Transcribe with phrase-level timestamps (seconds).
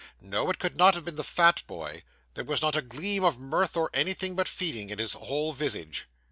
[0.23, 2.01] No; it could not have been the fat boy;
[2.33, 6.07] there was not a gleam of mirth, or anything but feeding in his whole visage.